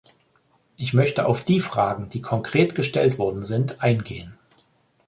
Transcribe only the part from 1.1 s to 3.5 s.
auf die Fragen, die konkret gestellt worden